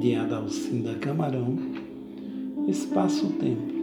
de 0.00 0.14
Adalcinda 0.14 0.94
Camarão, 0.94 1.56
Espaço-Tempo. 2.66 3.74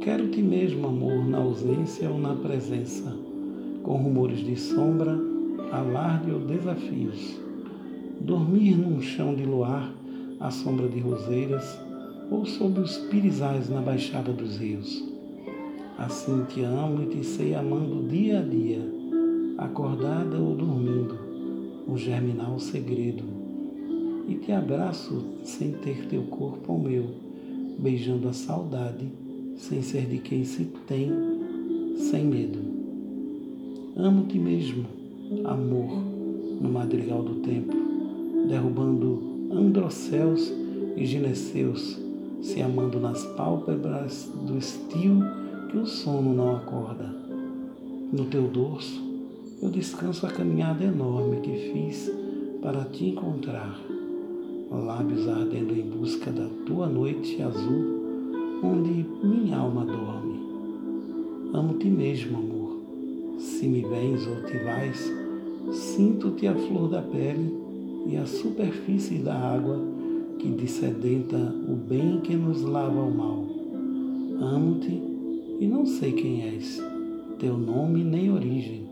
Quero-te 0.00 0.42
mesmo, 0.42 0.86
amor, 0.86 1.26
na 1.26 1.38
ausência 1.38 2.08
ou 2.08 2.18
na 2.18 2.34
presença, 2.34 3.14
com 3.82 3.96
rumores 3.96 4.38
de 4.38 4.56
sombra, 4.56 5.18
alarde 5.70 6.30
ou 6.30 6.40
desafios. 6.40 7.38
Dormir 8.20 8.76
num 8.76 9.00
chão 9.00 9.34
de 9.34 9.44
luar, 9.44 9.92
à 10.40 10.50
sombra 10.50 10.88
de 10.88 11.00
roseiras, 11.00 11.78
ou 12.30 12.46
sob 12.46 12.80
os 12.80 12.96
pirizais 12.98 13.68
na 13.68 13.80
baixada 13.80 14.32
dos 14.32 14.56
rios. 14.56 15.04
Assim 15.98 16.44
te 16.44 16.62
amo 16.62 17.02
e 17.02 17.06
te 17.06 17.24
sei 17.24 17.54
amando 17.54 18.08
dia 18.08 18.40
a 18.40 18.42
dia, 18.42 18.80
acordada 19.58 20.38
ou 20.38 20.54
dormindo, 20.54 21.18
um 21.86 21.96
germinal 21.96 22.58
segredo 22.58 23.45
e 24.28 24.34
te 24.34 24.52
abraço 24.52 25.22
sem 25.44 25.72
ter 25.72 26.06
teu 26.08 26.22
corpo 26.24 26.72
ao 26.72 26.78
meu, 26.78 27.06
beijando 27.78 28.28
a 28.28 28.32
saudade, 28.32 29.08
sem 29.56 29.82
ser 29.82 30.06
de 30.06 30.18
quem 30.18 30.44
se 30.44 30.64
tem, 30.86 31.10
sem 31.96 32.24
medo. 32.24 32.58
Amo-te 33.96 34.38
mesmo, 34.38 34.84
amor, 35.44 36.02
no 36.60 36.68
madrigal 36.68 37.22
do 37.22 37.36
tempo, 37.36 37.74
derrubando 38.48 39.48
androcéus 39.50 40.52
e 40.96 41.06
gineceus, 41.06 41.98
se 42.42 42.60
amando 42.60 42.98
nas 42.98 43.24
pálpebras 43.36 44.30
do 44.46 44.58
estio 44.58 45.20
que 45.70 45.78
o 45.78 45.86
sono 45.86 46.34
não 46.34 46.56
acorda. 46.56 47.14
No 48.12 48.24
teu 48.26 48.48
dorso, 48.48 49.02
eu 49.62 49.70
descanso 49.70 50.26
a 50.26 50.30
caminhada 50.30 50.84
enorme 50.84 51.40
que 51.40 51.72
fiz 51.72 52.10
para 52.60 52.84
te 52.84 53.06
encontrar 53.06 53.80
lábios 54.70 55.28
ardendo 55.28 55.74
em 55.74 55.82
busca 55.82 56.30
da 56.30 56.48
tua 56.66 56.88
noite 56.88 57.40
azul, 57.42 57.84
onde 58.62 59.06
minha 59.22 59.58
alma 59.58 59.84
dorme. 59.84 60.40
Amo-te 61.52 61.88
mesmo, 61.88 62.38
amor. 62.38 62.80
Se 63.38 63.66
me 63.66 63.82
vens 63.82 64.26
ou 64.26 64.42
te 64.44 64.58
vais, 64.58 65.12
sinto-te 65.72 66.46
a 66.46 66.54
flor 66.54 66.88
da 66.88 67.02
pele 67.02 67.54
e 68.06 68.16
a 68.16 68.26
superfície 68.26 69.18
da 69.18 69.34
água 69.34 69.80
que 70.38 70.50
dissedenta 70.50 71.36
o 71.36 71.74
bem 71.74 72.20
que 72.20 72.34
nos 72.34 72.62
lava 72.62 73.00
o 73.00 73.14
mal. 73.14 73.44
Amo-te 74.40 75.02
e 75.60 75.66
não 75.66 75.86
sei 75.86 76.12
quem 76.12 76.42
és, 76.42 76.82
teu 77.38 77.56
nome 77.56 78.04
nem 78.04 78.30
origem. 78.30 78.86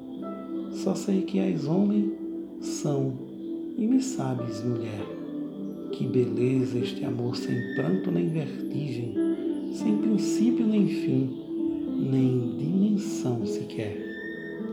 Só 0.71 0.95
sei 0.95 1.23
que 1.23 1.39
és 1.39 1.67
homem, 1.67 2.13
são, 2.61 3.13
e 3.77 3.87
me 3.87 4.01
sabes 4.01 4.65
mulher. 4.65 5.24
Que 5.97 6.09
beleza 6.09 6.77
este 6.81 7.05
amor 7.05 7.37
sem 7.37 7.73
pranto 7.77 8.11
nem 8.11 8.29
vertigem, 8.29 9.15
sem 9.73 9.97
princípio 9.99 10.67
nem 10.67 10.89
fim, 10.89 11.31
nem 12.11 12.57
dimensão 12.59 13.47
sequer. 13.47 14.04